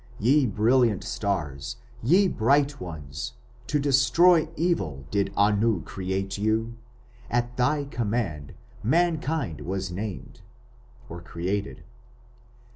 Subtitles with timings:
[0.19, 1.75] "Ye brilliant stars...
[2.01, 3.33] ye bright ones...
[3.67, 6.75] to destroy evil did Anu create you....
[7.29, 10.41] At thy command mankind was named
[11.07, 11.83] (created)!